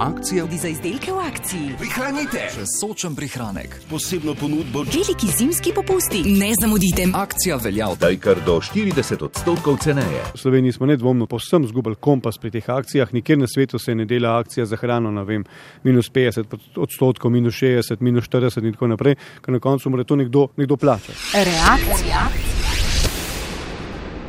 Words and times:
Akcija 0.00 0.44
Tudi 0.44 0.56
za 0.56 0.68
izdelke 0.68 1.12
v 1.12 1.20
akciji. 1.22 1.68
Prihranite! 1.78 2.48
še 2.50 2.64
sočen 2.66 3.14
prihranek. 3.14 3.76
Posebno 3.86 4.32
ponudbo 4.34 4.82
Veliki 4.82 5.28
zimski 5.30 5.70
popusti. 5.70 6.24
Ne 6.34 6.48
zamudite. 6.58 7.04
Akcija 7.14 7.60
velja 7.62 7.92
od 7.92 8.00
Daj 8.02 8.16
kar 8.18 8.40
do 8.42 8.56
40 8.58 9.22
odstotkov 9.22 9.78
ceneje. 9.84 10.24
V 10.34 10.40
Sloveniji 10.42 10.74
smo 10.74 10.88
nedvomno 10.90 11.28
povsem 11.30 11.62
zgubili 11.70 11.94
kompas 11.94 12.40
pri 12.42 12.50
teh 12.56 12.66
akcijah. 12.66 13.14
Nikjer 13.14 13.38
na 13.38 13.46
svetu 13.46 13.78
se 13.78 13.94
ne 13.94 14.02
dela 14.04 14.34
akcija 14.40 14.66
za 14.66 14.74
hrano, 14.82 15.14
ne 15.14 15.22
vem, 15.22 15.46
minus 15.86 16.10
50 16.10 16.58
odstotkov, 16.74 17.30
minus 17.30 17.54
60, 17.62 18.02
minus 18.02 18.26
40 18.26 18.66
in 18.66 18.74
tako 18.74 18.90
naprej, 18.96 19.14
ker 19.46 19.54
na 19.54 19.62
koncu 19.62 19.94
mora 19.94 20.02
to 20.02 20.18
nekdo, 20.18 20.48
nekdo 20.58 20.74
plačati. 20.74 21.38
Reakcija. 21.38 22.53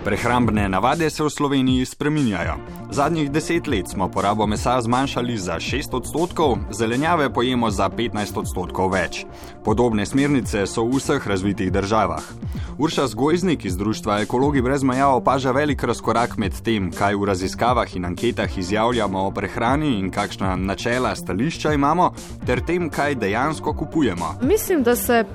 Prehrambne 0.05 0.69
navade 0.69 1.09
se 1.09 1.23
v 1.23 1.29
Sloveniji 1.29 1.85
spreminjajo. 1.85 2.54
Zadnjih 2.91 3.31
deset 3.31 3.67
let 3.67 3.89
smo 3.89 4.05
porabo 4.09 4.45
mesa 4.47 4.81
zmanjšali 4.81 5.37
za 5.37 5.54
6 5.54 5.95
odstotkov, 5.97 6.57
zelenjave 6.71 7.33
pojemo 7.33 7.71
za 7.71 7.89
15 7.89 8.37
odstotkov 8.37 8.91
več. 8.93 9.25
Podobne 9.65 10.05
smernice 10.05 10.68
so 10.69 10.86
v 10.86 10.99
vseh 10.99 11.27
razvitih 11.27 11.71
državah. 11.71 12.21
Urša 12.77 13.07
Zgojznik 13.07 13.65
iz 13.65 13.77
Društva 13.77 14.19
Ekologi 14.21 14.61
brez 14.61 14.83
meja 14.83 15.07
opaža 15.10 15.51
velik 15.51 15.83
razkorak 15.83 16.37
med 16.37 16.54
tem, 16.61 16.91
kaj 16.93 17.15
v 17.15 17.25
raziskavah 17.25 17.96
in 17.96 18.05
anketah 18.05 18.57
izjavljamo 18.57 19.25
o 19.25 19.32
prehrani 19.32 19.97
in 19.99 20.11
kakšna 20.11 20.55
načela 20.55 21.15
stališča 21.15 21.74
imamo, 21.74 22.11
ter 22.46 22.61
tem, 22.61 22.89
kaj 22.89 23.15
dejansko 23.15 23.74
kupujemo. 23.74 24.35
Mislim, 24.41 24.83
da 24.83 24.96
se 24.96 25.25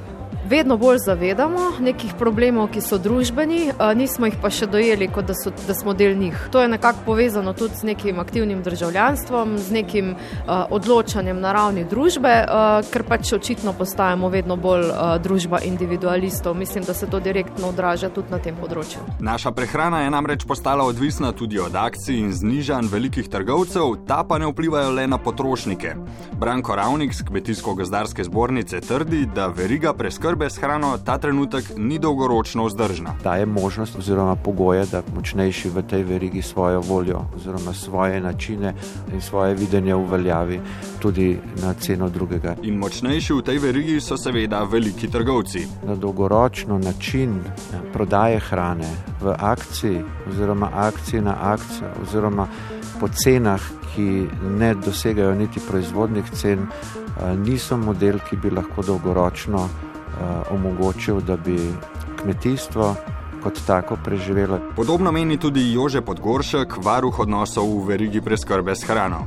vedno 0.48 0.76
bolj 0.76 0.98
zavedamo 0.98 1.60
nekih 1.80 2.14
problemov, 2.18 2.70
ki 2.72 2.80
so 2.80 2.98
družbeni, 2.98 3.72
nismo 3.96 4.26
jih 4.26 4.36
pa 4.40 4.50
še 4.50 4.66
dojeli, 4.70 5.08
kot 5.12 5.28
da, 5.28 5.34
so, 5.36 5.52
da 5.66 5.74
smo 5.74 5.94
del 5.94 6.16
njih. 6.18 6.36
To 6.52 6.62
je 6.62 6.68
nekako 6.68 7.04
povezano 7.06 7.52
tudi 7.52 7.76
z 7.76 7.90
nekim 7.92 8.18
aktivnim 8.18 8.62
državljanstvom, 8.62 9.58
z 9.58 9.72
nekim 9.72 10.14
a, 10.14 10.64
odločanjem 10.70 11.40
na 11.40 11.52
ravni 11.52 11.84
družbe, 11.84 12.32
a, 12.44 12.80
ker 12.90 13.04
pač 13.08 13.32
očitno 13.36 13.72
postajamo 13.76 14.28
vedno 14.28 14.56
bolj 14.56 14.88
a, 14.90 15.18
družba 15.18 15.60
individualistov. 15.64 16.56
Mislim, 16.56 16.84
da 16.84 16.94
se 16.94 17.06
to 17.06 17.20
direktno 17.20 17.68
odraža 17.68 18.10
tudi 18.10 18.32
na 18.32 18.38
tem 18.38 18.56
področju. 18.56 19.04
Naša 19.20 19.52
prehrana 19.56 20.02
je 20.04 20.10
namreč 20.10 20.44
postala 20.48 20.84
odvisna 20.88 21.32
tudi 21.32 21.60
od 21.60 21.76
akcij 21.76 22.18
in 22.18 22.32
znižanj 22.32 22.90
velikih 22.92 23.28
trgovcev, 23.28 24.00
ta 24.08 24.22
pa 24.24 24.38
ne 24.38 24.48
vplivajo 24.50 24.94
le 24.96 25.06
na 25.06 25.18
potrošnike. 25.18 25.94
Branko 26.40 26.76
Ravnik 26.76 27.14
z 27.14 27.26
Kmetijsko-gozdarske 27.28 28.24
zbornice 28.24 28.80
trdi, 28.80 29.26
da 29.34 29.50
veriga 29.52 29.92
preskrbe 30.30 30.50
s 30.50 30.58
hrano 30.58 30.98
ta 31.04 31.18
trenutek 31.18 31.64
ni 31.76 31.98
dolgoročno 31.98 32.64
vzdržna. 32.64 33.14
daje 33.24 33.46
možnost 33.46 33.98
oziroma 33.98 34.36
pogoje, 34.36 34.86
da 34.86 35.02
močnejši 35.14 35.68
v 35.68 35.82
tej 35.82 36.02
verigi 36.02 36.42
svojo 36.42 36.80
voljo 36.80 37.24
oziroma 37.36 37.72
svoje 37.74 38.20
načine 38.20 38.74
in 39.12 39.20
svoje 39.20 39.54
videnje 39.54 39.94
uveljavi 39.94 40.60
tudi 40.98 41.38
na 41.62 41.74
ceno 41.74 42.08
drugega. 42.08 42.54
In 42.62 42.78
močnejši 42.78 43.32
v 43.32 43.42
tej 43.42 43.58
verigi 43.58 44.00
so 44.00 44.16
seveda 44.16 44.62
veliki 44.62 45.10
trgovci. 45.10 45.66
Na 45.86 45.96
dolgoročno 45.96 46.78
način 46.78 47.34
eh, 47.40 47.92
prodaje 47.92 48.38
hrane 48.38 48.90
v 49.20 49.34
akciji 49.38 50.04
oziroma 50.30 50.70
akciji 50.74 51.20
na 51.20 51.36
akcijo 51.40 51.88
oziroma 52.02 52.46
po 53.00 53.08
cenah, 53.08 53.60
ki 53.94 54.26
ne 54.58 54.74
dosegajo 54.74 55.34
niti 55.34 55.60
proizvodnih 55.70 56.30
cen, 56.32 56.58
eh, 56.58 57.36
niso 57.36 57.76
model, 57.76 58.18
ki 58.30 58.36
bi 58.36 58.50
lahko 58.50 58.82
dolgoročno 58.82 59.89
omogočil, 60.50 61.20
da 61.20 61.36
bi 61.36 61.56
kmetijstvo 62.22 62.94
kot 63.42 63.60
tako 63.66 63.96
preživelo. 64.04 64.60
Podobno 64.76 65.12
meni 65.12 65.36
tudi 65.36 65.72
Jože 65.72 66.00
Podgoršek, 66.00 66.76
varuh 66.84 67.18
odnosov 67.18 67.64
v 67.64 67.86
verigi 67.88 68.20
preskrbe 68.20 68.76
s 68.76 68.84
hrano. 68.84 69.24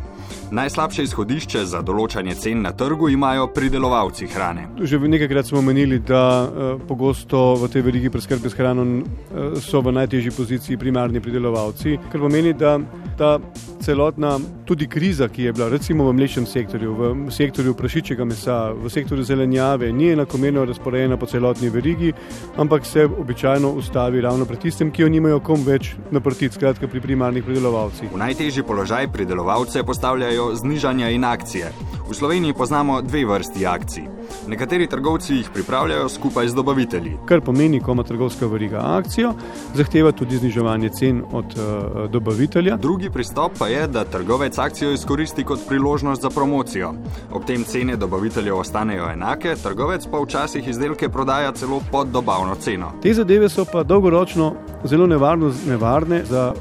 Najslabše 0.54 1.04
izhodišče 1.08 1.64
za 1.66 1.80
določanje 1.82 2.36
cen 2.38 2.60
na 2.62 2.70
trgu 2.78 3.08
imajo 3.10 3.48
pridelovalci 3.56 4.28
hrane. 4.30 4.68
Že 4.78 5.00
nekajkrat 5.10 5.48
smo 5.50 5.64
menili, 5.66 5.98
da 5.98 6.22
uh, 6.46 6.76
pogosto 6.86 7.56
v 7.58 7.72
tej 7.74 7.82
verigi 7.82 8.12
preskrbe 8.14 8.52
s 8.52 8.58
hrano 8.60 8.86
uh, 8.86 9.58
so 9.58 9.82
v 9.82 9.96
najtežji 9.98 10.36
poziciji 10.38 10.78
primarni 10.78 11.24
pridelovalci, 11.26 11.98
kar 12.12 12.22
pomeni, 12.22 12.54
da 12.54 12.76
ta 13.18 13.40
celotna 13.82 14.36
tudi 14.66 14.86
kriza, 14.88 15.26
ki 15.28 15.50
je 15.50 15.54
bila 15.54 15.72
recimo 15.74 16.06
v 16.06 16.14
mlečnem 16.14 16.46
sektorju, 16.46 16.94
v 16.94 17.32
sektorju 17.34 17.74
prašičjega 17.74 18.26
mesa, 18.26 18.58
v 18.78 18.94
sektorju 18.94 19.26
zelenjave, 19.26 19.90
ni 19.92 20.12
enakomerno 20.14 20.68
razporejena 20.70 21.18
po 21.18 21.26
celotni 21.26 21.70
verigi, 21.74 22.14
ampak 22.62 22.86
se 22.86 23.06
običajno 23.06 23.74
ustavi 23.82 24.22
ravno 24.22 24.46
pri 24.46 24.62
tistem, 24.68 24.94
ki 24.94 25.02
jo 25.02 25.10
nimajo 25.10 25.42
kom 25.42 25.66
več 25.66 25.96
naprtiti, 26.14 26.54
skratka 26.56 26.88
pri 26.88 27.02
primarnih 27.02 27.44
pridelovalcih. 27.44 28.14
V 28.14 28.22
najtežji 28.22 28.64
položaj 28.64 29.10
pridelovalce 29.18 29.84
postavljajo 29.84 30.43
znižanja 30.54 31.10
in 31.10 31.24
akcije. 31.24 31.72
V 32.10 32.14
Sloveniji 32.14 32.54
poznamo 32.54 33.02
dve 33.02 33.26
vrsti 33.26 33.66
akcij. 33.66 34.04
Nekateri 34.48 34.88
trgovci 34.88 35.36
jih 35.36 35.50
pripravljajo 35.54 36.10
skupaj 36.10 36.48
z 36.48 36.56
dobavitelji. 36.56 37.18
Kar 37.26 37.42
pomeni, 37.42 37.80
ko 37.80 37.92
ima 37.92 38.04
trgovska 38.04 38.48
veriga 38.48 38.82
akcijo, 38.84 39.34
zahteva 39.74 40.12
tudi 40.12 40.38
zniževanje 40.38 40.90
cen 40.90 41.24
od 41.32 41.46
uh, 41.46 42.10
dobavitelja. 42.12 42.78
Drugi 42.78 43.10
pristop 43.10 43.52
pa 43.60 43.68
je, 43.68 43.88
da 43.88 44.04
trgovec 44.04 44.58
akcijo 44.58 44.92
izkoristi 44.92 45.44
kot 45.44 45.60
priložnost 45.68 46.22
za 46.22 46.30
promocijo. 46.30 46.94
Ob 47.32 47.46
tem 47.46 47.64
cene 47.64 47.96
dobaviteljev 47.96 48.58
ostanejo 48.58 49.10
enake, 49.14 49.56
trgovec 49.64 50.08
pa 50.12 50.20
včasih 50.20 50.68
izdelke 50.68 51.10
prodaja 51.10 51.52
celo 51.52 51.82
pod 51.92 52.08
dobavno 52.08 52.56
ceno. 52.56 52.92
Te 53.02 53.14
zadeve 53.14 53.50
so 53.50 53.66
pa 53.66 53.84
dolgoročno 53.84 54.54
zelo 54.84 55.08
nevarno, 55.08 55.54
nevarne 55.68 56.24
za 56.26 56.54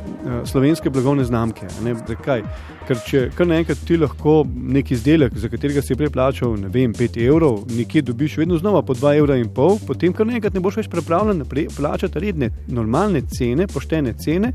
slovenske 0.44 0.90
blagovne 0.90 1.24
znamke. 1.24 1.66
Ne? 1.84 1.94
Zakaj? 2.08 2.42
Ker 2.86 2.98
če 3.06 3.20
kar 3.36 3.46
naenkrat 3.46 3.78
ti 3.86 3.96
lahko 3.96 4.42
nek 4.46 4.90
izdelek, 4.94 5.36
za 5.38 5.48
katerega 5.50 5.82
si 5.84 5.94
prej 5.98 6.10
plačal, 6.14 6.56
vem, 6.72 6.94
5 6.94 7.18
evrov, 7.22 7.60
nekje 7.70 8.02
dobiš 8.02 8.36
vedno 8.42 8.58
znova 8.58 8.82
po 8.82 8.94
2 8.98 9.14
evra 9.20 9.36
pol, 9.54 9.78
potem 9.86 10.12
kar 10.12 10.26
naenkrat 10.26 10.54
ne 10.54 10.62
boš 10.62 10.80
več 10.80 10.88
pripravljen 10.90 11.44
plačati 11.76 12.22
redne, 12.22 12.50
normalne 12.66 13.22
cene, 13.30 13.68
poštene 13.70 14.14
cene, 14.18 14.52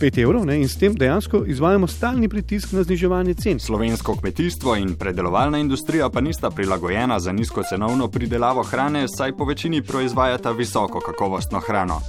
5 0.00 0.22
evrov 0.22 0.46
ne? 0.48 0.58
in 0.62 0.68
s 0.68 0.80
tem 0.80 0.96
dejansko 0.96 1.44
izvajamo 1.46 1.86
stalni 1.86 2.28
pritisk 2.32 2.72
na 2.72 2.82
zniževanje 2.86 3.34
cen. 3.34 3.60
Slovensko 3.60 4.16
kmetijstvo 4.20 4.76
in 4.80 4.94
predelovalna 4.96 5.60
industrija 5.60 6.08
pa 6.10 6.20
nista 6.20 6.50
prilagojena 6.50 7.20
za 7.20 7.32
nizkocenovno 7.32 8.08
pridelavo 8.08 8.62
hrane, 8.62 9.06
saj 9.08 9.36
po 9.36 9.44
večini 9.44 9.82
proizvajata 9.82 10.50
visoko 10.56 11.00
kakovostno 11.00 11.60
hrano. 11.60 12.00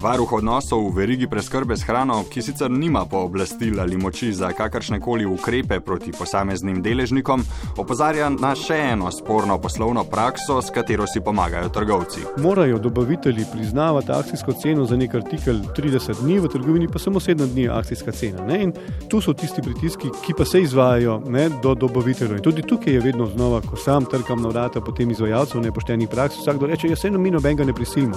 Varuh 0.00 0.32
odnosov 0.32 0.90
v 0.90 0.92
verigi 0.92 1.26
preskrbe 1.26 1.76
s 1.76 1.82
hrano, 1.88 2.20
ki 2.28 2.42
sicer 2.44 2.70
nima 2.70 3.06
pooblastil 3.08 3.80
ali 3.80 3.96
moči 3.96 4.28
za 4.32 4.50
kakršne 4.52 5.00
koli 5.00 5.24
ukrepe 5.26 5.80
proti 5.80 6.12
posameznim 6.12 6.82
deležnikom, 6.84 7.40
opozarja 7.80 8.28
na 8.28 8.52
še 8.52 8.76
eno 8.92 9.08
sporno 9.10 9.56
poslovno 9.58 10.04
prakso, 10.04 10.60
s 10.60 10.70
katero 10.70 11.06
si 11.08 11.22
pomagajo 11.24 11.72
trgovci. 11.72 12.26
Morajo 12.44 12.78
dobavitelji 12.78 13.46
priznavati 13.52 14.12
akcijsko 14.12 14.52
ceno 14.62 14.84
za 14.84 14.96
nek 14.96 15.14
artikel 15.14 15.62
30 15.76 16.20
dni, 16.20 16.38
v 16.44 16.52
trgovini 16.52 16.88
pa 16.92 17.00
samo 17.00 17.20
7 17.20 17.46
dni 17.54 17.68
akcijska 17.68 18.12
cena. 18.12 18.44
Ne? 18.44 18.62
In 18.68 18.74
tu 19.08 19.20
so 19.24 19.32
tisti 19.32 19.64
pritiski, 19.64 20.12
ki 20.26 20.36
pa 20.36 20.44
se 20.44 20.60
izvajajo 20.62 21.22
ne, 21.26 21.48
do 21.62 21.74
dobaviteljev. 21.74 22.36
In 22.36 22.44
tudi 22.44 22.62
tukaj 22.62 22.92
je 22.92 23.00
vedno 23.00 23.26
znova, 23.32 23.62
ko 23.64 23.80
sam 23.80 24.04
trkam 24.04 24.44
na 24.44 24.52
vrata 24.52 24.80
potem 24.80 25.10
izvajalcev 25.10 25.64
nepoštenih 25.64 26.08
praks, 26.12 26.36
vsakdo 26.42 26.68
reče, 26.68 26.92
jaz 26.92 27.04
eno 27.08 27.18
mi 27.18 27.32
nobenega 27.32 27.64
ne 27.64 27.72
prisilimo. 27.72 28.16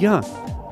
Ja, 0.00 0.20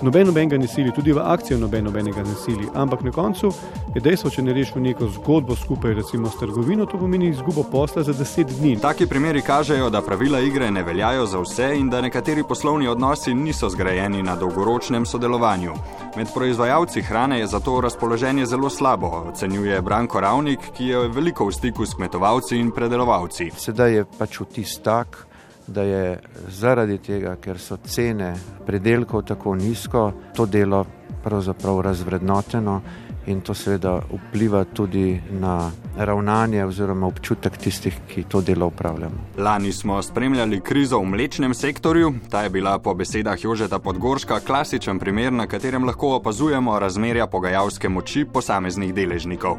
noben 0.02 0.26
nobenega 0.26 0.58
ne 0.58 0.68
sili, 0.68 0.92
tudi 0.94 1.12
v 1.12 1.22
akcijo 1.24 1.58
noben 1.58 1.84
nobenega 1.84 2.22
ne 2.22 2.34
sili, 2.44 2.68
ampak 2.74 3.02
na 3.02 3.10
koncu 3.10 3.52
je 3.94 4.00
dejstvo, 4.00 4.30
če 4.30 4.42
ne 4.42 4.54
rešiš 4.54 4.74
neko 4.82 5.08
zgodbo 5.18 5.56
skupaj, 5.56 5.94
recimo 5.94 6.30
s 6.30 6.38
trgovino, 6.38 6.86
to 6.86 6.98
pomeni 6.98 7.28
izgubo 7.28 7.62
posla 7.62 8.02
za 8.02 8.14
10 8.14 8.58
dni. 8.58 8.76
Taki 8.80 9.06
primeri 9.06 9.42
kažejo, 9.42 9.90
da 9.90 10.02
pravila 10.02 10.40
igre 10.40 10.70
ne 10.70 10.82
veljajo 10.82 11.26
za 11.26 11.40
vse 11.42 11.70
in 11.78 11.90
da 11.90 12.00
nekateri 12.00 12.44
poslovni 12.48 12.88
odnosi 12.88 13.34
niso 13.34 13.68
zgrajeni 13.68 14.22
na 14.22 14.36
dolgoročnem 14.36 15.06
sodelovanju. 15.06 15.74
Med 16.16 16.32
proizvajalci 16.34 17.02
hrane 17.02 17.40
je 17.40 17.46
zato 17.46 17.80
razpoloženje 17.80 18.46
zelo 18.46 18.70
slabo, 18.70 19.06
ocenjuje 19.32 19.82
Branko 19.82 20.20
Ravnik, 20.20 20.60
ki 20.76 20.86
je 20.86 21.08
veliko 21.08 21.46
v 21.46 21.52
stiku 21.52 21.86
s 21.86 21.94
kmetovalci 21.94 22.58
in 22.58 22.70
predelovalci. 22.70 23.50
Sedaj 23.56 23.94
je 23.94 24.04
pač 24.18 24.40
vtis 24.40 24.78
tak, 24.82 25.27
da 25.68 25.82
je 25.82 26.18
zaradi 26.48 26.98
tega, 26.98 27.36
ker 27.36 27.58
so 27.60 27.76
cene 27.84 28.34
predelkov 28.66 29.22
tako 29.28 29.54
nizko, 29.54 30.12
to 30.36 30.46
delo 30.46 30.84
pravzaprav 31.24 31.80
razvrednoteno 31.80 32.80
in 33.28 33.40
to 33.40 33.54
seveda 33.54 34.00
vpliva 34.10 34.64
tudi 34.64 35.20
na 35.30 35.70
ravnanje 35.96 36.64
oziroma 36.64 37.06
občutek 37.06 37.56
tistih, 37.56 37.94
ki 38.08 38.24
to 38.28 38.40
delo 38.40 38.66
upravljamo. 38.66 39.26
Lani 39.38 39.72
smo 39.72 40.02
spremljali 40.02 40.60
krizo 40.60 40.98
v 40.98 41.04
mlečnem 41.04 41.54
sektorju, 41.54 42.14
ta 42.30 42.42
je 42.42 42.50
bila 42.50 42.78
po 42.78 42.94
besedah 42.94 43.44
Jožeta 43.44 43.78
Podgorška 43.78 44.40
klasičen 44.40 44.98
primer, 44.98 45.32
na 45.32 45.46
katerem 45.46 45.84
lahko 45.84 46.14
opazujemo 46.16 46.78
razmerja 46.78 47.26
pogajalske 47.26 47.88
moči 47.88 48.24
posameznih 48.24 48.94
deležnikov. 48.94 49.58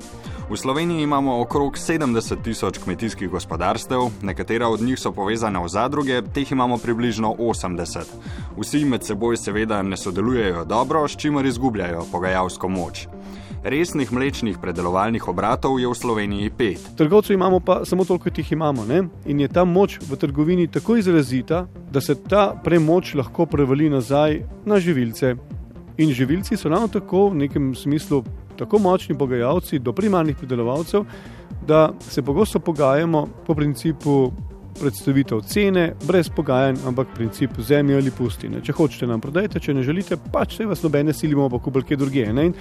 V 0.50 0.58
Sloveniji 0.58 1.04
imamo 1.04 1.42
okrog 1.42 1.78
70 1.78 2.44
tisoč 2.44 2.78
kmetijskih 2.78 3.30
gospodarstev, 3.30 4.10
nekatera 4.22 4.68
od 4.68 4.82
njih 4.82 5.00
so 5.00 5.12
povezane 5.12 5.60
v 5.64 5.68
zadruge, 5.68 6.22
teh 6.34 6.52
imamo 6.52 6.78
približno 6.78 7.36
80. 7.40 8.00
Vsi 8.58 8.86
med 8.86 9.06
seboj 9.06 9.38
seveda 9.38 9.82
ne 9.82 9.98
sodelujejo 9.98 10.66
dobro, 10.66 11.08
s 11.08 11.18
čimer 11.18 11.46
izgubljajo 11.46 12.06
pogajalsko 12.12 12.68
moč. 12.68 13.08
Resnih 13.64 14.12
mlečnih 14.12 14.56
predelovalnih 14.58 15.28
obratov 15.28 15.80
je 15.84 15.88
v 15.88 15.96
Sloveniji 15.96 16.50
pet. 16.50 16.80
Trgovcev 16.96 17.34
imamo 17.36 17.60
pa 17.60 17.82
samo 17.86 18.06
toliko, 18.06 18.30
kot 18.30 18.38
jih 18.38 18.52
imamo. 18.56 18.86
Ne? 18.88 19.04
In 19.28 19.40
je 19.40 19.48
ta 19.52 19.66
moč 19.68 20.00
v 20.00 20.16
trgovini 20.16 20.68
tako 20.72 20.96
izrazita, 20.96 21.66
da 21.92 22.02
se 22.02 22.16
ta 22.16 22.54
premoč 22.64 23.14
lahko 23.20 23.46
prevali 23.46 23.90
nazaj 23.90 24.40
na 24.66 24.80
živilce. 24.80 25.36
In 25.98 26.14
živilci 26.16 26.58
so 26.58 26.70
ravno 26.70 26.88
tako 26.88 27.30
v 27.30 27.36
nekem 27.44 27.76
smislu 27.76 28.24
tako 28.56 28.80
močni 28.80 29.18
pogajalci 29.18 29.80
do 29.80 29.92
primarnih 29.94 30.38
pridelovalcev, 30.38 31.04
da 31.68 31.92
se 32.00 32.22
pogosto 32.22 32.60
pogajamo 32.60 33.28
po 33.48 33.56
principu 33.56 34.32
predstavitev 34.80 35.42
cene, 35.42 35.94
brez 36.08 36.30
pogajanj, 36.30 36.78
ampak 36.88 37.08
princip 37.16 37.60
zemlje 37.60 37.98
ali 37.98 38.12
pustine. 38.12 38.62
Če 38.64 38.74
hočete 38.74 39.08
nam 39.08 39.22
prodajte, 39.22 39.60
če 39.60 39.74
ne 39.74 39.84
želite, 39.84 40.18
pač 40.32 40.56
se 40.58 40.66
vas 40.66 40.84
nobene 40.84 41.14
silimo, 41.14 41.50
pa 41.50 41.60
kubelke 41.60 41.98
druge. 42.00 42.24
Ne? 42.34 42.52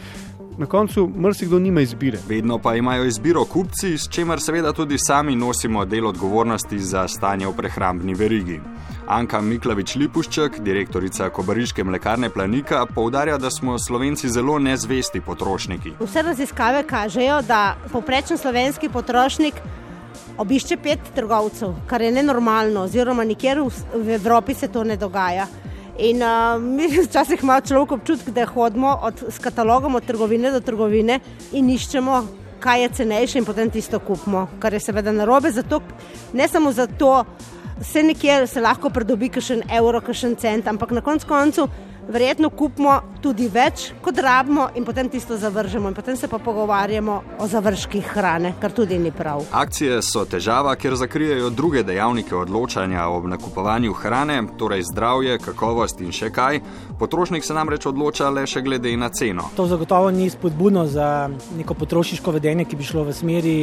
Na 0.58 0.66
koncu 0.66 1.10
mrzikdo 1.16 1.58
nima 1.58 1.81
izbire. 1.81 2.19
Vedno 2.28 2.58
pa 2.58 2.75
imajo 2.75 3.05
izbiro 3.05 3.44
kupci, 3.44 3.99
s 3.99 4.08
čimer 4.10 4.40
seveda 4.40 4.72
tudi 4.72 4.99
sami 4.99 5.37
nosimo 5.37 5.84
del 5.84 6.06
odgovornosti 6.06 6.78
za 6.78 7.08
stanje 7.08 7.46
v 7.46 7.52
prehrambni 7.56 8.14
verigi. 8.14 8.60
Anka 9.06 9.40
Miklavič 9.40 9.94
Lipušček, 9.96 10.58
direktorica 10.60 11.31
Kobariške 11.31 11.84
mlekarne 11.84 12.31
Planika, 12.31 12.87
poudarja, 12.94 13.38
da 13.38 13.50
smo 13.50 13.78
Slovenci 13.78 14.28
zelo 14.28 14.58
nezvesti 14.58 15.20
potrošniki. 15.20 15.93
Vse 16.00 16.22
raziskave 16.22 16.82
kažejo, 16.82 17.43
da 17.43 17.76
povprečen 17.93 18.38
slovenski 18.38 18.88
potrošnik 18.88 19.54
obišče 20.38 20.76
pet 20.76 20.99
trgovcev, 21.14 21.75
kar 21.87 22.02
je 22.02 22.12
nenormalno, 22.12 22.82
oziroma 22.82 23.25
nikjer 23.25 23.62
v 23.94 24.11
Evropi 24.11 24.54
se 24.54 24.69
to 24.69 24.84
ne 24.84 24.96
dogaja. 24.96 25.46
In 25.98 26.22
uh, 26.22 26.62
mi 26.62 26.86
včasih 27.06 27.42
imamo 27.42 27.60
človek 27.60 27.92
občutek, 27.92 28.30
da 28.30 28.46
hodimo 28.46 28.98
od, 29.02 29.24
s 29.28 29.38
katalogom 29.38 29.94
od 29.94 30.04
trgovine 30.06 30.50
do 30.50 30.60
trgovine 30.60 31.20
in 31.52 31.70
iščemo, 31.70 32.22
kaj 32.62 32.82
je 32.82 32.88
cenejše, 33.00 33.38
in 33.38 33.44
potem 33.44 33.70
tisto 33.70 33.98
kupimo, 33.98 34.46
kar 34.58 34.72
je 34.72 34.80
seveda 34.80 35.12
narobe. 35.12 35.50
Zato, 35.50 35.80
ne 36.32 36.48
samo 36.48 36.72
zato, 36.72 37.24
se 37.82 38.02
nekje 38.02 38.46
se 38.46 38.60
lahko 38.60 38.90
pridobi 38.90 39.28
kakšen 39.28 39.62
evro, 39.74 40.00
kakšen 40.00 40.36
cent, 40.36 40.66
ampak 40.66 40.90
na 40.90 41.00
koncu 41.00 41.26
koncev 41.26 41.66
verjetno 42.08 42.50
kupimo 42.50 42.94
tudi 43.20 43.49
več, 43.52 43.90
kot 44.02 44.19
rabimo, 44.22 44.69
in 44.78 44.84
potem 44.84 45.08
tisto 45.12 45.37
zavržemo. 45.37 45.88
In 45.88 45.94
potem 45.94 46.16
se 46.16 46.28
pa 46.28 46.38
pogovarjamo 46.38 47.20
o 47.38 47.46
završkih 47.49 48.06
hrane, 48.14 48.55
kar 48.60 48.72
tudi 48.72 48.99
ni 48.99 49.12
prav. 49.12 49.44
Akcije 49.52 50.00
so 50.02 50.25
težava, 50.25 50.75
ker 50.76 50.96
zakrijejo 50.96 51.50
druge 51.50 51.82
dejavnike 51.82 52.37
odločanja 52.37 53.08
o 53.12 53.20
nakupovanju 53.28 53.93
hrane, 53.93 54.40
torej 54.58 54.87
zdravje, 54.93 55.38
kakovost 55.44 56.00
in 56.00 56.12
še 56.12 56.32
kaj. 56.34 56.62
Potrošnik 56.99 57.44
se 57.44 57.55
namreč 57.55 57.87
odloča 57.87 58.31
le 58.31 58.46
še 58.49 58.62
glede 58.64 58.96
na 58.96 59.11
ceno. 59.12 59.50
To 59.56 59.69
zagotovo 59.69 60.11
ni 60.11 60.31
spodbudno 60.31 60.87
za 60.88 61.28
neko 61.58 61.75
potrošniško 61.75 62.38
vedenje, 62.38 62.64
ki 62.64 62.76
bi 62.76 62.88
šlo 62.88 63.08
v 63.08 63.16
smeri. 63.16 63.58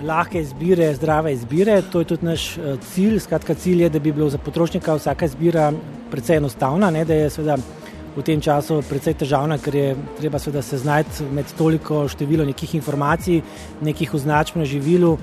Lahke 0.00 0.40
izbire, 0.40 0.94
zdrave 0.96 1.34
izbire, 1.34 1.74
to 1.92 2.00
je 2.00 2.06
tudi 2.08 2.24
naš 2.24 2.44
cilj. 2.88 3.18
Skratka, 3.20 3.52
cilj 3.52 3.82
je, 3.82 3.90
da 3.92 4.00
bi 4.00 4.14
bilo 4.16 4.30
za 4.32 4.38
potrošnika 4.40 4.94
vsaka 4.96 5.28
izbira 5.28 5.66
precej 6.10 6.36
enostavna, 6.36 6.90
ne, 6.90 7.04
da 7.04 7.14
je 7.14 7.30
seveda 7.30 7.56
v 8.16 8.22
tem 8.26 8.40
času 8.42 8.80
precej 8.88 9.14
težavna, 9.22 9.58
ker 9.62 9.74
je 9.74 9.92
treba 10.18 10.38
seveda 10.38 10.62
se 10.62 10.78
znajti 10.78 11.28
med 11.32 11.52
toliko 11.58 12.08
število 12.08 12.44
nekih 12.44 12.74
informacij, 12.74 13.42
nekih 13.80 14.14
označb 14.14 14.58
na 14.58 14.66
živilu. 14.66 15.18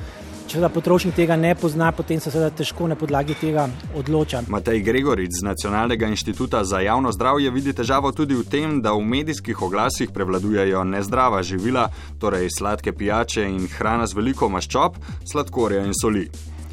Če 0.47 0.61
da 0.63 0.69
potrošnik 0.71 1.11
tega 1.11 1.35
ne 1.35 1.49
pozna, 1.59 1.89
potem 1.91 2.21
se 2.23 2.31
seveda 2.31 2.53
težko 2.55 2.87
na 2.87 2.95
podlagi 2.95 3.35
tega 3.35 3.65
odloča. 3.99 4.45
Matej 4.47 4.79
Gregorič 4.79 5.41
z 5.41 5.43
Nacionalnega 5.43 6.07
inštituta 6.07 6.63
za 6.63 6.79
javno 6.79 7.11
zdravje 7.11 7.51
vidi 7.51 7.75
težavo 7.75 8.13
tudi 8.15 8.37
v 8.39 8.47
tem, 8.47 8.79
da 8.79 8.95
v 8.95 9.03
medijskih 9.03 9.61
oglasih 9.67 10.15
prevladujejo 10.15 10.85
nezdrava 10.87 11.43
živila, 11.43 11.89
torej 12.23 12.47
sladke 12.55 12.95
pijače 12.95 13.43
in 13.43 13.67
hrana 13.67 14.07
z 14.07 14.15
veliko 14.15 14.47
maščob, 14.47 14.95
sladkorja 15.27 15.83
in 15.83 15.91
soli. 15.91 16.29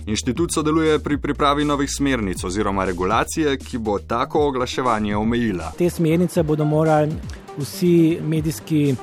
Inštitut 0.06 0.52
sodeluje 0.52 0.98
pri 0.98 1.16
pripravi 1.18 1.64
novih 1.64 1.90
smernic 1.90 2.44
oziroma 2.44 2.84
regulacije, 2.84 3.56
ki 3.56 3.78
bo 3.78 3.98
tako 3.98 4.48
oglaševanje 4.48 5.16
omejila. 5.16 5.72
Te 5.78 5.88
smernice 5.90 6.42
bodo 6.42 6.64
morali 6.64 7.12
vsi 7.56 8.18
medijski, 8.20 8.94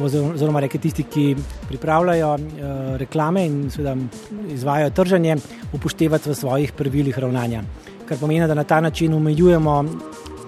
oziroma 0.00 0.60
reke 0.60 0.78
tisti, 0.78 1.02
ki 1.02 1.36
pripravljajo 1.68 2.32
uh, 2.34 2.40
reklame 2.96 3.44
in 3.46 3.70
seveda 3.70 3.96
izvajo 4.52 4.90
trženje, 4.90 5.36
upoštevati 5.72 6.30
v 6.30 6.34
svojih 6.34 6.72
pravilih 6.72 7.18
ravnanja. 7.18 7.62
Kar 8.08 8.18
pomeni, 8.18 8.46
da 8.46 8.54
na 8.54 8.64
ta 8.64 8.80
način 8.80 9.14
omejujemo 9.14 9.84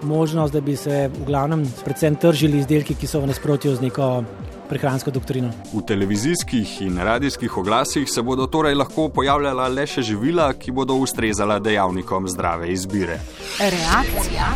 možnost, 0.03 0.53
da 0.53 0.61
bi 0.61 0.77
se 0.77 1.09
v 1.09 1.25
glavnem 1.27 1.67
predvsem 1.85 2.17
tržili 2.17 2.59
izdelki, 2.59 2.95
ki 2.95 3.07
so 3.07 3.21
v 3.21 3.27
nasprotju 3.27 3.75
z 3.77 3.81
neko 3.81 4.23
prehransko 4.69 5.11
doktrino. 5.11 5.51
V 5.73 5.83
televizijskih 5.87 6.83
in 6.83 6.99
radijskih 6.99 7.57
oglasih 7.57 8.11
se 8.11 8.23
bodo 8.23 8.47
torej 8.47 8.75
lahko 8.75 9.09
pojavljala 9.09 9.69
le 9.69 9.87
še 9.87 10.03
živila, 10.03 10.53
ki 10.53 10.73
bodo 10.73 10.95
ustrezala 10.95 11.59
dejavnikom 11.59 12.29
zdrave 12.29 12.73
izbire. 12.73 13.21
Reakcija. 13.61 14.53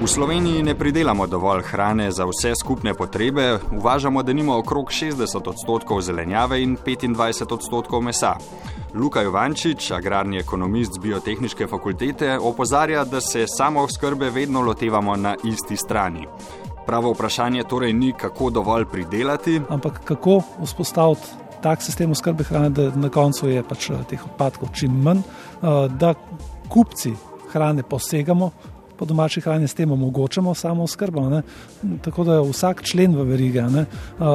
V 0.00 0.06
Sloveniji 0.06 0.62
ne 0.62 0.74
pridelamo 0.78 1.26
dovolj 1.26 1.62
hrane 1.62 2.10
za 2.10 2.22
vse 2.24 2.52
skupne 2.60 2.94
potrebe, 2.94 3.58
uvažamo 3.72 4.22
denimo 4.22 4.58
okrog 4.58 4.92
60 4.94 5.48
odstotkov 5.48 6.00
zelenjave 6.00 6.62
in 6.62 6.76
25 6.76 7.54
odstotkov 7.54 8.02
mesa. 8.02 8.36
Luka 8.94 9.20
Jovančič, 9.20 9.90
agrarni 9.90 10.38
ekonomist 10.38 10.94
z 10.94 10.98
biotehničke 10.98 11.66
fakultete, 11.66 12.38
opozarja, 12.38 13.04
da 13.04 13.20
se 13.20 13.44
samo 13.46 13.88
skrbe 13.88 14.30
vedno 14.30 14.60
lotevamo 14.60 15.16
na 15.16 15.34
isti 15.44 15.76
strani. 15.76 16.26
Pravo 16.88 17.10
vprašanje 17.12 17.62
torej 17.68 17.92
ni, 17.92 18.12
kako 18.16 18.50
dovolj 18.50 18.86
pridelati, 18.88 19.60
ampak 19.68 20.00
kako 20.04 20.40
vzpostaviti 20.62 21.26
tak 21.62 21.82
sistem 21.82 22.10
oskrbe 22.10 22.44
hrane, 22.44 22.70
da 22.70 22.86
na 22.96 23.10
koncu 23.12 23.48
je 23.48 23.60
pač 23.62 23.90
teh 24.08 24.22
odpadkov 24.24 24.70
čim 24.72 24.94
manj, 25.04 25.20
da 26.00 26.14
kupci 26.68 27.12
hrane 27.52 27.82
posegamo. 27.82 28.50
Po 28.98 29.04
domači 29.04 29.40
hrani 29.40 29.68
s 29.68 29.76
tem 29.76 29.92
omogočamo 29.92 30.54
samo 30.54 30.82
oskrbo. 30.82 31.26
Tako 32.02 32.24
da 32.24 32.40
vsak 32.40 32.80
člen 32.82 33.14
v 33.14 33.26
verigi 33.28 33.62
ne, 33.62 33.84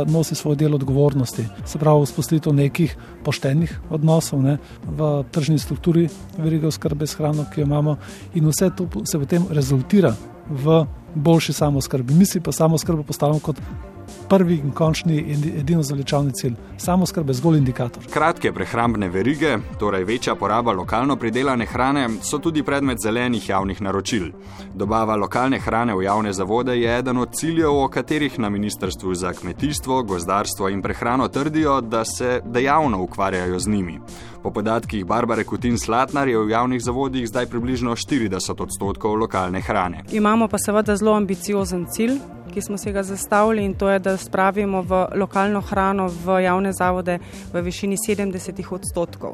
nosi 0.08 0.36
svoj 0.36 0.56
del 0.56 0.76
odgovornosti. 0.76 1.48
Se 1.66 1.80
pravi, 1.80 2.06
vzpostavitev 2.06 2.54
nekih 2.54 2.94
poštenih 3.26 3.74
odnosov 3.90 4.44
ne, 4.46 4.60
v 4.86 5.24
tržni 5.32 5.58
strukturi 5.60 6.06
verige 6.38 6.70
oskrbe 6.70 7.08
s 7.08 7.18
hrano, 7.18 7.48
ki 7.50 7.62
jo 7.62 7.66
imamo, 7.66 7.98
in 8.36 8.46
vse 8.48 8.70
to 8.78 8.88
se 9.10 9.20
potem 9.20 9.50
rezultira 9.50 10.14
v 10.50 10.86
boljši 11.16 11.54
samozkrbi. 11.54 12.14
Mi 12.14 12.26
si 12.26 12.42
pa 12.42 12.52
samozkrbo 12.52 13.04
postavljamo 13.04 13.40
kot 13.40 13.62
prvi 14.30 14.56
in 14.56 14.72
končni 14.72 15.18
in 15.18 15.44
edino 15.60 15.84
zavlečavni 15.84 16.32
cilj. 16.34 16.56
Samozkrba 16.78 17.30
je 17.30 17.34
zgolj 17.34 17.58
indikator. 17.58 18.04
Kratke 18.14 18.52
prehrambne 18.54 19.10
verige, 19.10 19.58
torej 19.80 20.04
večja 20.04 20.36
poraba 20.36 20.72
lokalno 20.72 21.16
pridelane 21.16 21.66
hrane, 21.66 22.10
so 22.22 22.40
tudi 22.40 22.64
predmet 22.64 22.98
zelenih 23.04 23.50
javnih 23.50 23.82
naročil. 23.82 24.32
Dobava 24.74 25.16
lokalne 25.16 25.60
hrane 25.60 25.96
v 25.96 26.04
javne 26.04 26.34
zavode 26.34 26.78
je 26.80 26.98
eden 26.98 27.18
od 27.18 27.36
ciljev, 27.36 27.72
o 27.84 27.88
katerih 27.88 28.40
na 28.40 28.50
Ministrstvu 28.50 29.16
za 29.16 29.34
kmetijstvo, 29.34 30.04
gozdarstvo 30.04 30.70
in 30.70 30.82
prehrano 30.82 31.28
trdijo, 31.28 31.82
da 31.82 32.06
se 32.06 32.42
dejavno 32.46 33.02
ukvarjajo 33.04 33.60
z 33.60 33.70
njimi. 33.70 34.00
Po 34.44 34.52
podatkih 34.52 35.06
Barbare 35.06 35.44
Kutin 35.44 35.78
Slatnar 35.78 36.28
je 36.28 36.38
v 36.38 36.50
javnih 36.50 36.84
zavodih 36.84 37.28
zdaj 37.28 37.46
približno 37.46 37.96
40 37.96 38.64
odstotkov 38.64 39.16
lokalne 39.16 39.62
hrane. 39.62 40.04
Imamo 40.12 40.48
pa 40.48 40.58
seveda 40.58 40.96
zelo 40.96 41.14
ambiciozen 41.14 41.86
cilj, 41.86 42.20
ki 42.54 42.62
smo 42.62 42.78
si 42.78 42.92
ga 42.92 43.04
zastavili, 43.04 43.66
in 43.66 43.74
to 43.74 43.90
je, 43.90 44.00
da 44.00 44.18
spravimo 44.18 44.82
v 44.82 45.08
lokalno 45.16 45.62
hrano 45.62 46.08
v 46.08 46.44
javne 46.44 46.74
zavode 46.74 47.20
v 47.54 47.62
višini 47.62 47.98
70 47.98 48.64
odstotkov. 48.72 49.34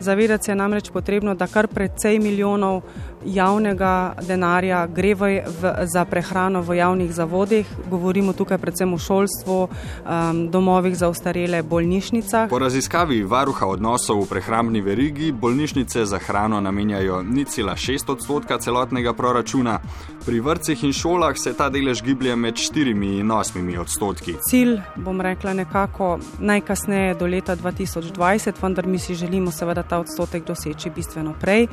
Zavedati 0.00 0.44
se 0.44 0.52
je 0.52 0.56
namreč 0.56 0.90
potrebno, 0.90 1.34
da 1.34 1.46
kar 1.46 1.68
precej 1.68 2.18
milijonov 2.18 2.82
javnega 3.26 4.14
denarja 4.22 4.86
gre 4.86 5.14
v, 5.14 5.30
v, 5.46 5.72
za 5.86 6.04
prehrano 6.04 6.62
v 6.62 6.76
javnih 6.78 7.12
zavodih. 7.12 7.66
Govorimo 7.90 8.32
tukaj 8.32 8.58
predvsem 8.58 8.94
o 8.94 8.98
šolstvu, 8.98 9.58
um, 9.66 10.48
domovih 10.50 10.96
za 10.96 11.08
ostarele, 11.08 11.62
bolnišnicah. 11.62 12.48
Po 12.50 12.58
raziskavi 12.58 13.22
varuha 13.24 13.66
odnosov 13.66 14.22
v 14.24 14.28
prehrambni 14.30 14.80
verigi 14.80 15.32
bolnišnice 15.32 16.06
za 16.06 16.18
hrano 16.18 16.60
namenjajo 16.60 17.22
0,6 17.22 18.12
odstotka 18.12 18.58
celotnega 18.58 19.12
proračuna, 19.12 19.80
pri 20.26 20.40
vrtcih 20.40 20.84
in 20.84 20.92
šolah 20.92 21.34
se 21.38 21.52
ta 21.54 21.68
delež 21.70 22.02
giblje 22.02 22.36
med 22.36 22.54
4 22.54 23.20
in 23.20 23.28
8 23.30 23.78
odstotki. 23.78 24.34
Cilj, 24.50 24.80
bom 24.96 25.20
rekla, 25.20 25.54
nekako 25.54 26.18
najkasneje 26.38 27.14
do 27.14 27.26
leta 27.26 27.56
2020, 27.56 28.62
vendar 28.62 28.86
mi 28.86 28.98
si 28.98 29.14
želimo 29.14 29.50
seveda 29.50 29.82
ta 29.82 29.98
odstotek 29.98 30.46
doseči 30.46 30.90
bistveno 30.90 31.34
prej. 31.40 31.66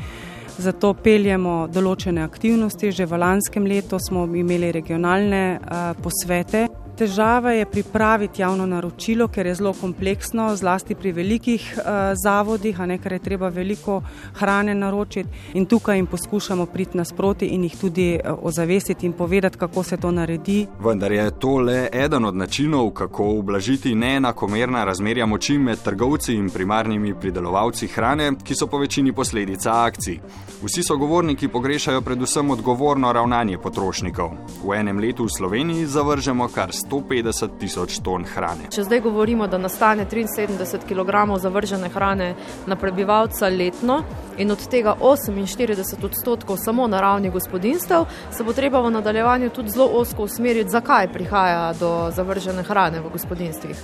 Zato 0.58 0.94
peljemo 0.94 1.68
določene 1.72 2.22
aktivnosti. 2.22 2.92
Že 2.94 3.08
v 3.10 3.20
lanskem 3.24 3.66
letu 3.66 3.98
smo 4.00 4.28
imeli 4.28 4.72
regionalne 4.76 5.44
uh, 5.58 5.92
posvete. 5.98 6.68
Težava 6.98 7.52
je 7.52 7.66
pripraviti 7.66 8.42
javno 8.42 8.66
naročilo, 8.66 9.28
ker 9.28 9.46
je 9.46 9.56
zelo 9.56 9.72
kompleksno, 9.74 10.56
zlasti 10.56 10.96
pri 10.96 11.12
velikih 11.12 11.64
uh, 11.78 11.86
zavodih, 12.24 12.80
a 12.82 12.86
ne 12.86 13.00
ker 13.02 13.16
je 13.18 13.20
treba 13.20 13.50
veliko 13.50 14.02
hrane 14.38 14.76
naročiti 14.76 15.30
in 15.54 15.66
tukaj 15.66 15.98
jim 15.98 16.06
poskušamo 16.06 16.66
priti 16.66 16.98
nasproti 16.98 17.46
in 17.46 17.64
jih 17.64 17.78
tudi 17.82 18.20
uh, 18.20 18.38
ozavestiti 18.42 19.06
in 19.06 19.14
povedati, 19.14 19.58
kako 19.58 19.84
se 19.84 19.98
to 19.98 20.12
naredi. 20.12 20.68
Vendar 20.80 21.12
je 21.12 21.40
to 21.40 21.58
le 21.58 21.90
eden 21.92 22.26
od 22.26 22.36
načinov, 22.36 22.92
kako 22.92 23.26
ublažiti 23.40 23.96
neenakomerna 23.96 24.84
razmerja 24.84 25.26
moči 25.26 25.58
med 25.58 25.82
trgovci 25.82 26.36
in 26.36 26.50
primarnimi 26.50 27.16
pridelovalci 27.20 27.88
hrane, 27.88 28.32
ki 28.44 28.56
so 28.56 28.68
po 28.68 28.78
večini 28.78 29.14
posledica 29.14 29.72
akcij. 29.84 30.20
Vsi 30.62 30.84
sogovorniki 30.84 31.48
pogrešajo 31.48 32.02
predvsem 32.02 32.52
odgovorno 32.52 33.14
ravnanje 33.14 33.58
potrošnikov. 33.58 34.32
V 34.64 34.78
enem 34.78 35.00
letu 35.00 35.26
v 35.26 35.36
Sloveniji 35.38 35.86
zavržemo 35.86 36.48
kar 36.48 36.70
150 36.90 37.60
tisoč 37.60 38.00
ton 38.04 38.26
hrane. 38.26 38.70
Če 38.74 38.84
zdaj 38.84 39.02
govorimo, 39.06 39.48
da 39.48 39.58
nastane 39.58 40.06
73 40.06 40.88
kg 40.88 41.40
zavržene 41.42 41.90
hrane 41.90 42.36
na 42.68 42.76
prebivalca 42.76 43.50
letno 43.50 44.02
in 44.38 44.52
od 44.52 44.68
tega 44.68 44.96
48 45.02 46.06
odstotkov 46.06 46.58
samo 46.58 46.88
na 46.88 47.02
ravni 47.02 47.30
gospodinstv, 47.30 47.94
se 48.32 48.44
bo 48.44 48.54
treba 48.54 48.82
v 48.82 48.92
nadaljevanju 48.92 49.50
tudi 49.50 49.70
zelo 49.70 49.86
osko 49.94 50.24
usmeriti, 50.24 50.70
zakaj 50.70 51.08
prihaja 51.14 51.74
do 51.80 52.12
zavržene 52.12 52.64
hrane 52.64 53.02
v 53.02 53.10
gospodinstvih. 53.10 53.78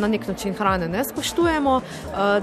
Na 0.00 0.08
nek 0.08 0.28
način 0.28 0.54
hrane 0.54 0.88
ne 0.88 1.04
spoštujemo, 1.04 1.80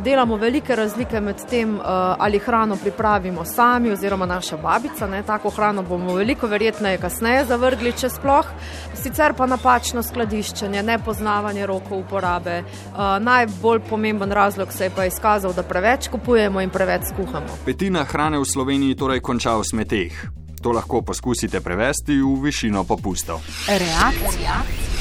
delamo 0.04 0.36
velike 0.38 0.75
razlike 0.75 1.22
med 1.22 1.42
tem, 1.50 1.80
ali 2.18 2.40
hrano 2.40 2.75
pripravimo 2.75 3.46
sami 3.46 3.92
oziroma 3.92 4.25
naša 4.25 4.58
babica. 4.58 5.08
Ne? 5.08 5.24
Tako 5.24 5.50
hrano 5.50 5.84
bomo 5.84 6.13
veliko 6.13 6.48
verjetneje 6.48 6.98
kasneje 6.98 7.46
zavrgli, 7.46 7.92
če 7.98 8.10
sploh. 8.10 8.46
Sicer 8.94 9.34
pa 9.34 9.46
napačno 9.46 10.04
skladiščenje, 10.04 10.84
nepoznavanje 10.84 11.66
rokov 11.66 12.00
uporabe. 12.00 12.63
Najbolj 13.20 13.80
pomemben 13.90 14.32
razlog 14.32 14.72
se 14.74 14.84
je 14.86 14.92
pa 14.96 15.06
izkazal, 15.06 15.54
da 15.54 15.63
preveč 15.63 16.08
kupujemo 16.08 16.62
in 16.62 16.70
preveč 16.70 17.02
skuhamo 17.10 17.23
kuhamo. 17.25 17.58
Petina 17.65 18.03
hrane 18.03 18.39
v 18.39 18.46
Sloveniji 18.46 19.00
torej 19.00 19.24
konča 19.24 19.56
v 19.56 19.63
smeteh. 19.63 20.13
To 20.63 20.72
lahko 20.72 21.03
poskusite 21.03 21.60
prevesti 21.60 22.20
v 22.20 22.39
višino 22.44 22.84
popustov. 22.88 23.44
Reakcija. 23.68 24.93